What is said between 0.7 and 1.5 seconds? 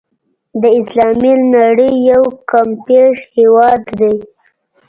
اسلامي